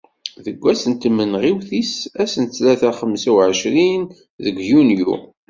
[0.45, 1.93] Deg wass n tmenɣiwt-is
[2.23, 4.03] ass n ttlata xemsa u εecrin
[4.43, 5.13] deg yunyu.